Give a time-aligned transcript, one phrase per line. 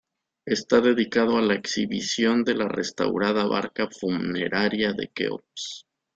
[0.47, 5.85] Está dedicado a la exhibición de la restaurada barca funeraria de Keops.